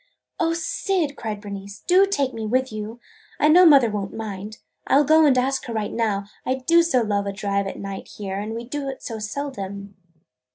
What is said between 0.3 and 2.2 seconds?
"O Syd!" cried Bernice, "do